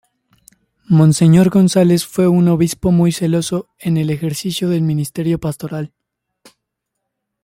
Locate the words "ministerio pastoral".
4.81-5.93